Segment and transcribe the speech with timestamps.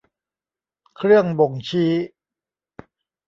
[0.95, 1.91] เครื่องบ่งชี้